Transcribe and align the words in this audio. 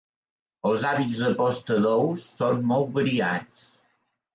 Els 0.69 0.85
hàbits 0.93 1.21
de 1.25 1.29
posta 1.43 1.79
d'ous 1.85 2.27
són 2.41 2.67
molt 2.75 2.95
variats. 3.01 3.73